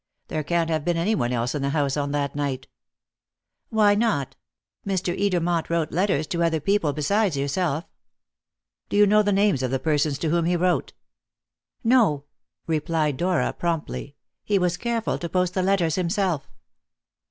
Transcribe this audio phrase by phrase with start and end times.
[0.29, 2.65] There can't have been anyone else in the house on that night."
[3.69, 4.35] "Why not?
[4.83, 5.15] Mr.
[5.15, 7.85] Edermont wrote letters to other people besides yourself."
[8.89, 10.93] "Do you know the names of the persons to whom he wrote?"
[11.83, 12.23] "No,"
[12.65, 16.49] replied Dora promptly; "he was careful to post the letters himself."